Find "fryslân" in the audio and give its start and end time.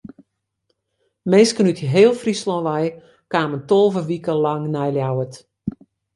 2.21-2.65